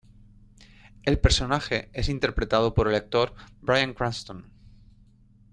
El 1.03 1.19
personaje 1.19 1.91
es 1.93 2.09
interpretado 2.09 2.73
por 2.73 2.87
el 2.89 2.95
actor 2.95 3.35
Bryan 3.61 3.93
Cranston. 3.93 4.51